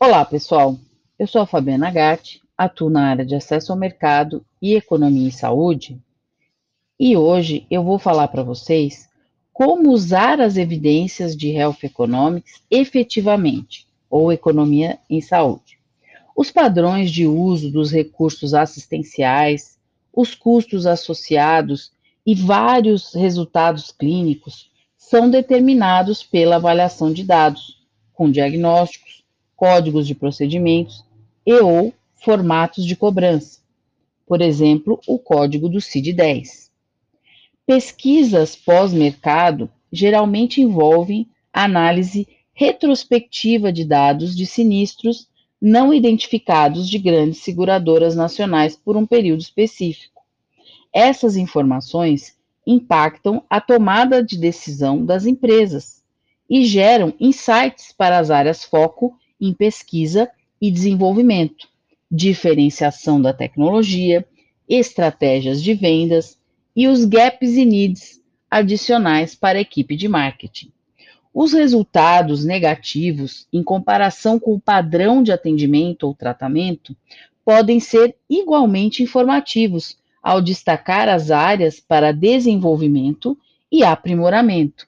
Olá, 0.00 0.24
pessoal. 0.24 0.78
Eu 1.18 1.26
sou 1.26 1.40
a 1.40 1.46
Fabiana 1.46 1.90
Gatti, 1.90 2.40
atuo 2.56 2.88
na 2.88 3.08
área 3.10 3.26
de 3.26 3.34
acesso 3.34 3.72
ao 3.72 3.78
mercado 3.78 4.46
e 4.62 4.76
economia 4.76 5.26
e 5.26 5.32
saúde. 5.32 6.00
E 7.00 7.16
hoje 7.16 7.66
eu 7.68 7.82
vou 7.82 7.98
falar 7.98 8.28
para 8.28 8.44
vocês 8.44 9.08
como 9.52 9.90
usar 9.90 10.40
as 10.40 10.56
evidências 10.56 11.36
de 11.36 11.50
Health 11.50 11.78
Economics 11.82 12.62
efetivamente, 12.70 13.88
ou 14.08 14.32
economia 14.32 15.00
em 15.10 15.20
saúde. 15.20 15.80
Os 16.36 16.48
padrões 16.48 17.10
de 17.10 17.26
uso 17.26 17.68
dos 17.68 17.90
recursos 17.90 18.54
assistenciais, 18.54 19.80
os 20.14 20.32
custos 20.32 20.86
associados 20.86 21.90
e 22.24 22.36
vários 22.36 23.12
resultados 23.14 23.90
clínicos 23.90 24.70
são 24.96 25.28
determinados 25.28 26.22
pela 26.22 26.54
avaliação 26.54 27.12
de 27.12 27.24
dados, 27.24 27.84
com 28.14 28.30
diagnósticos, 28.30 29.17
códigos 29.58 30.06
de 30.06 30.14
procedimentos 30.14 31.04
e 31.44 31.52
ou 31.54 31.92
formatos 32.14 32.86
de 32.86 32.94
cobrança, 32.94 33.58
por 34.24 34.40
exemplo, 34.40 35.00
o 35.04 35.18
código 35.18 35.68
do 35.68 35.80
CID-10. 35.80 36.70
Pesquisas 37.66 38.54
pós-mercado 38.54 39.68
geralmente 39.92 40.60
envolvem 40.60 41.28
análise 41.52 42.28
retrospectiva 42.54 43.72
de 43.72 43.84
dados 43.84 44.36
de 44.36 44.46
sinistros 44.46 45.26
não 45.60 45.92
identificados 45.92 46.88
de 46.88 46.96
grandes 46.96 47.38
seguradoras 47.38 48.14
nacionais 48.14 48.76
por 48.76 48.96
um 48.96 49.04
período 49.04 49.40
específico. 49.40 50.22
Essas 50.92 51.36
informações 51.36 52.36
impactam 52.64 53.42
a 53.50 53.60
tomada 53.60 54.22
de 54.22 54.38
decisão 54.38 55.04
das 55.04 55.26
empresas 55.26 56.04
e 56.48 56.64
geram 56.64 57.12
insights 57.18 57.92
para 57.92 58.20
as 58.20 58.30
áreas 58.30 58.64
foco 58.64 59.18
em 59.40 59.52
pesquisa 59.52 60.30
e 60.60 60.70
desenvolvimento, 60.70 61.68
diferenciação 62.10 63.20
da 63.20 63.32
tecnologia, 63.32 64.26
estratégias 64.68 65.62
de 65.62 65.74
vendas 65.74 66.38
e 66.74 66.88
os 66.88 67.04
gaps 67.04 67.54
e 67.56 67.64
needs 67.64 68.20
adicionais 68.50 69.34
para 69.34 69.58
a 69.58 69.62
equipe 69.62 69.96
de 69.96 70.08
marketing. 70.08 70.72
Os 71.32 71.52
resultados 71.52 72.44
negativos, 72.44 73.46
em 73.52 73.62
comparação 73.62 74.38
com 74.38 74.54
o 74.54 74.60
padrão 74.60 75.22
de 75.22 75.30
atendimento 75.30 76.04
ou 76.04 76.14
tratamento, 76.14 76.96
podem 77.44 77.80
ser 77.80 78.16
igualmente 78.28 79.02
informativos 79.02 79.96
ao 80.22 80.40
destacar 80.42 81.08
as 81.08 81.30
áreas 81.30 81.80
para 81.80 82.12
desenvolvimento 82.12 83.38
e 83.70 83.84
aprimoramento. 83.84 84.86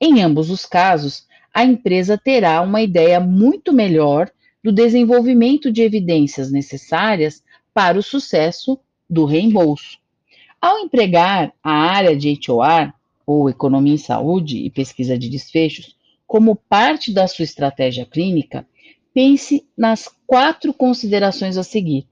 Em 0.00 0.22
ambos 0.22 0.50
os 0.50 0.66
casos, 0.66 1.26
a 1.52 1.64
empresa 1.64 2.16
terá 2.16 2.60
uma 2.62 2.80
ideia 2.80 3.20
muito 3.20 3.72
melhor 3.72 4.30
do 4.62 4.72
desenvolvimento 4.72 5.70
de 5.70 5.82
evidências 5.82 6.50
necessárias 6.50 7.42
para 7.74 7.98
o 7.98 8.02
sucesso 8.02 8.78
do 9.08 9.24
reembolso. 9.24 9.98
Ao 10.60 10.78
empregar 10.78 11.52
a 11.62 11.72
área 11.72 12.16
de 12.16 12.38
HOR, 12.48 12.92
ou 13.26 13.48
Economia 13.48 13.94
em 13.94 13.98
Saúde 13.98 14.58
e 14.58 14.70
Pesquisa 14.70 15.18
de 15.18 15.28
Desfechos, 15.28 15.96
como 16.26 16.56
parte 16.56 17.12
da 17.12 17.26
sua 17.26 17.44
estratégia 17.44 18.06
clínica, 18.06 18.66
pense 19.12 19.66
nas 19.76 20.08
quatro 20.26 20.72
considerações 20.72 21.56
a 21.56 21.62
seguir. 21.62 22.06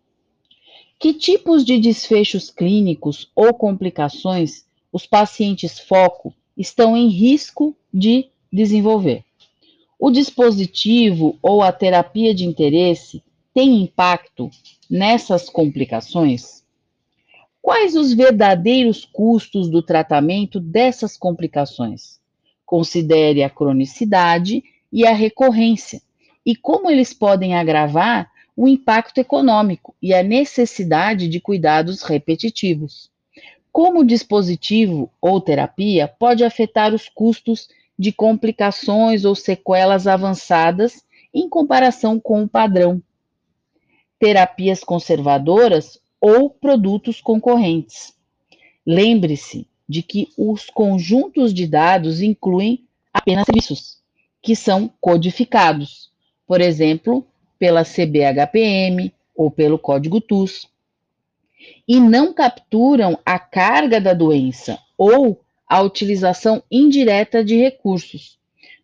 Que 0.99 1.15
tipos 1.15 1.65
de 1.65 1.79
desfechos 1.79 2.51
clínicos 2.51 3.31
ou 3.35 3.55
complicações 3.55 4.67
os 4.93 5.07
pacientes 5.07 5.79
foco 5.79 6.35
estão 6.57 6.97
em 6.97 7.09
risco 7.09 7.75
de 7.93 8.29
desenvolver? 8.53 9.25
O 10.03 10.11
dispositivo 10.11 11.39
ou 11.43 11.63
a 11.63 11.71
terapia 11.71 12.35
de 12.35 12.47
interesse 12.47 13.23
tem 13.53 13.83
impacto 13.83 14.49
nessas 14.89 15.51
complicações? 15.51 16.65
Quais 17.61 17.95
os 17.95 18.15
verdadeiros 18.15 19.05
custos 19.05 19.69
do 19.69 19.83
tratamento 19.83 20.59
dessas 20.59 21.19
complicações? 21.19 22.19
Considere 22.65 23.43
a 23.43 23.51
cronicidade 23.51 24.65
e 24.91 25.07
a 25.07 25.13
recorrência 25.13 26.01
e 26.47 26.57
como 26.57 26.91
eles 26.91 27.13
podem 27.13 27.55
agravar 27.55 28.31
o 28.57 28.67
impacto 28.67 29.19
econômico 29.19 29.95
e 30.01 30.15
a 30.15 30.23
necessidade 30.23 31.29
de 31.29 31.41
cuidados 31.41 32.03
repetitivos. 32.03 33.11
Como 33.71 34.01
o 34.01 34.07
dispositivo 34.07 35.11
ou 35.21 35.43
terapia 35.43 36.09
pode 36.09 36.43
afetar 36.43 36.95
os 36.95 37.07
custos 37.07 37.69
de 38.01 38.13
complicações 38.13 39.27
ou 39.27 39.35
sequelas 39.35 40.07
avançadas 40.07 41.05
em 41.35 41.47
comparação 41.51 42.19
com 42.19 42.43
o 42.43 42.49
padrão. 42.49 43.03
Terapias 44.19 44.83
conservadoras 44.83 46.01
ou 46.19 46.49
produtos 46.49 47.21
concorrentes. 47.21 48.15
Lembre-se 48.87 49.67
de 49.87 50.03
que 50.03 50.29
os 50.35 50.71
conjuntos 50.71 51.53
de 51.53 51.67
dados 51.67 52.23
incluem 52.23 52.87
apenas 53.13 53.45
serviços 53.45 53.99
que 54.41 54.57
são 54.57 54.91
codificados, 54.99 56.11
por 56.47 56.63
exemplo, 56.63 57.27
pela 57.59 57.85
CBHPM 57.85 59.13
ou 59.37 59.51
pelo 59.51 59.79
código 59.79 60.23
TUS, 60.23 60.67
e 61.87 62.01
não 62.01 62.33
capturam 62.33 63.19
a 63.27 63.39
carga 63.39 64.01
da 64.01 64.15
doença 64.15 64.79
ou 64.97 65.39
a 65.71 65.81
utilização 65.83 66.65
indireta 66.69 67.45
de 67.45 67.55
recursos. 67.55 68.37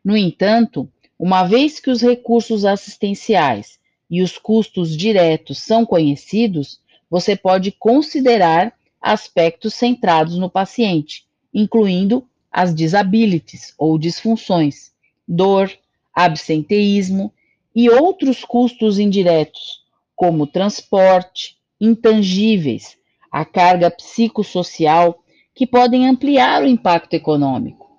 No 0.05 0.17
entanto, 0.17 0.89
uma 1.19 1.43
vez 1.43 1.81
que 1.81 1.91
os 1.91 2.01
recursos 2.01 2.65
assistenciais 2.65 3.81
e 4.09 4.23
os 4.23 4.39
custos 4.39 4.97
diretos 4.97 5.59
são 5.59 5.85
conhecidos, 5.85 6.81
você 7.11 7.35
pode 7.35 7.73
considerar 7.73 8.73
aspectos 9.03 9.75
centrados 9.75 10.39
no 10.39 10.49
paciente, 10.49 11.27
incluindo 11.53 12.25
as 12.53 12.73
disabilities 12.73 13.75
ou 13.77 13.99
disfunções, 13.99 14.93
dor, 15.27 15.69
absenteísmo 16.15 17.33
e 17.75 17.91
outros 17.91 18.45
custos 18.45 19.01
indiretos, 19.01 19.83
como 20.15 20.47
transporte, 20.47 21.57
intangíveis, 21.81 22.97
a 23.29 23.45
carga 23.45 23.91
psicossocial, 23.91 25.21
que 25.57 25.67
podem 25.67 26.07
ampliar 26.07 26.63
o 26.63 26.67
impacto 26.69 27.15
econômico. 27.15 27.91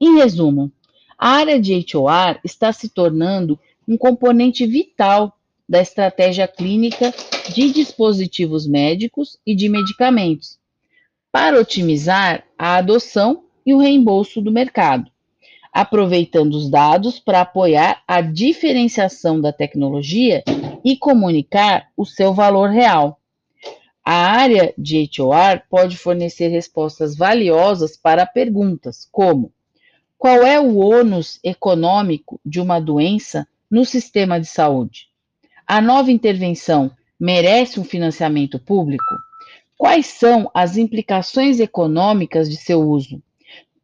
Em 0.00 0.16
resumo, 0.16 0.70
a 1.18 1.30
área 1.30 1.58
de 1.58 1.74
HOR 1.74 2.38
está 2.44 2.72
se 2.72 2.90
tornando 2.90 3.58
um 3.88 3.96
componente 3.96 4.64
vital 4.66 5.36
da 5.68 5.80
estratégia 5.80 6.46
clínica 6.46 7.12
de 7.52 7.72
dispositivos 7.72 8.68
médicos 8.68 9.38
e 9.44 9.56
de 9.56 9.68
medicamentos, 9.68 10.58
para 11.32 11.58
otimizar 11.58 12.44
a 12.56 12.76
adoção 12.76 13.44
e 13.64 13.74
o 13.74 13.78
reembolso 13.78 14.40
do 14.40 14.52
mercado 14.52 15.10
aproveitando 15.76 16.54
os 16.54 16.70
dados 16.70 17.18
para 17.18 17.42
apoiar 17.42 18.02
a 18.08 18.22
diferenciação 18.22 19.38
da 19.38 19.52
tecnologia 19.52 20.42
e 20.82 20.96
comunicar 20.96 21.88
o 21.94 22.06
seu 22.06 22.32
valor 22.32 22.70
real. 22.70 23.20
A 24.08 24.14
área 24.14 24.72
de 24.78 25.10
HOR 25.18 25.62
pode 25.68 25.96
fornecer 25.96 26.46
respostas 26.46 27.16
valiosas 27.16 27.96
para 27.96 28.24
perguntas 28.24 29.08
como: 29.10 29.52
qual 30.16 30.46
é 30.46 30.60
o 30.60 30.76
ônus 30.76 31.40
econômico 31.42 32.40
de 32.46 32.60
uma 32.60 32.78
doença 32.78 33.48
no 33.68 33.84
sistema 33.84 34.38
de 34.38 34.46
saúde? 34.46 35.08
A 35.66 35.80
nova 35.80 36.12
intervenção 36.12 36.92
merece 37.18 37.80
um 37.80 37.84
financiamento 37.84 38.60
público? 38.60 39.16
Quais 39.76 40.06
são 40.06 40.48
as 40.54 40.76
implicações 40.76 41.58
econômicas 41.58 42.48
de 42.48 42.56
seu 42.56 42.80
uso? 42.80 43.20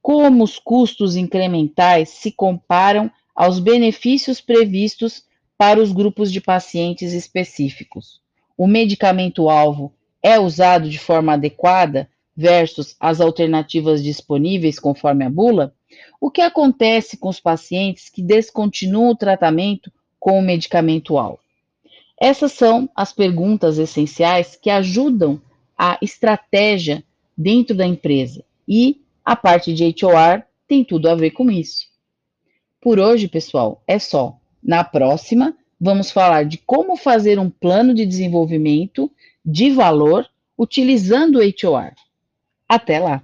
como 0.03 0.43
os 0.43 0.59
custos 0.59 1.15
incrementais 1.15 2.09
se 2.09 2.33
comparam 2.33 3.09
aos 3.35 3.61
benefícios 3.61 4.41
previstos 4.41 5.25
para 5.57 5.81
os 5.81 5.93
grupos 5.93 6.33
de 6.33 6.41
pacientes 6.41 7.13
específicos. 7.13 8.21
O 8.59 8.67
medicamento-alvo 8.67 9.95
é 10.23 10.39
usado 10.39 10.89
de 10.89 10.99
forma 10.99 11.33
adequada 11.33 12.09
versus 12.37 12.97
as 12.99 13.21
alternativas 13.21 14.03
disponíveis 14.03 14.79
conforme 14.79 15.25
a 15.25 15.31
bula? 15.31 15.75
O 16.21 16.31
que 16.31 16.41
acontece 16.41 17.17
com 17.17 17.29
os 17.29 17.41
pacientes 17.41 18.09
que 18.09 18.23
descontinuam 18.23 19.11
o 19.11 19.17
tratamento 19.17 19.93
com 20.19 20.39
o 20.39 20.43
medicamento-alvo? 20.43 21.41
Essas 22.21 22.53
são 22.53 22.89
as 22.95 23.13
perguntas 23.13 23.79
essenciais 23.79 24.55
que 24.55 24.71
ajudam 24.71 25.43
a 25.77 25.99
estratégia 26.01 27.03
dentro 27.37 27.75
da 27.75 27.85
empresa 27.85 28.45
e 28.69 29.03
a 29.25 29.35
parte 29.35 29.75
de 29.75 29.85
HOR 29.85 30.43
tem 30.69 30.85
tudo 30.85 31.09
a 31.09 31.15
ver 31.15 31.33
com 31.33 31.51
isso. 31.51 31.87
Por 32.81 32.99
hoje, 32.99 33.29
pessoal, 33.29 33.83
é 33.87 33.99
só. 33.99 34.39
Na 34.63 34.85
próxima, 34.85 35.57
vamos 35.81 36.13
falar 36.13 36.45
de 36.45 36.59
como 36.59 36.97
fazer 36.97 37.39
um 37.39 37.51
plano 37.51 37.93
de 37.93 38.07
desenvolvimento 38.07 39.11
de 39.45 39.71
valor 39.71 40.29
utilizando 40.57 41.39
o 41.39 41.43
HOR. 41.43 41.93
Até 42.69 42.99
lá! 42.99 43.23